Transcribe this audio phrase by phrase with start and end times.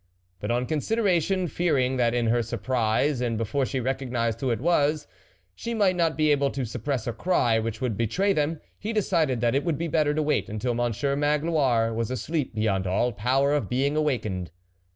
[0.39, 4.59] But on con sideration, fearing that in her surprise, and before she recognised who it
[4.59, 5.05] was,
[5.53, 9.41] she might not be able to suppress a cry which would betray them, he decided
[9.41, 13.53] that it would be better to wait until Monsieur Magloire was asleep beyond all power
[13.53, 14.49] of being awakened.